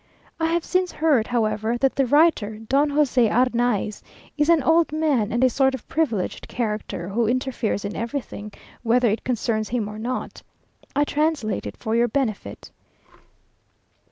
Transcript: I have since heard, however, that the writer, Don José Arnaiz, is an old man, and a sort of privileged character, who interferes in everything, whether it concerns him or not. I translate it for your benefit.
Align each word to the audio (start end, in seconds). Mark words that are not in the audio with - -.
I 0.39 0.47
have 0.47 0.65
since 0.65 0.91
heard, 0.93 1.27
however, 1.27 1.77
that 1.77 1.95
the 1.95 2.07
writer, 2.07 2.57
Don 2.57 2.89
José 2.89 3.29
Arnaiz, 3.29 4.01
is 4.35 4.49
an 4.49 4.63
old 4.63 4.91
man, 4.91 5.31
and 5.31 5.43
a 5.43 5.47
sort 5.51 5.75
of 5.75 5.87
privileged 5.87 6.47
character, 6.47 7.09
who 7.09 7.27
interferes 7.27 7.85
in 7.85 7.95
everything, 7.95 8.51
whether 8.81 9.09
it 9.11 9.23
concerns 9.23 9.69
him 9.69 9.87
or 9.87 9.99
not. 9.99 10.41
I 10.95 11.03
translate 11.03 11.67
it 11.67 11.77
for 11.77 11.95
your 11.95 12.07
benefit. 12.07 12.71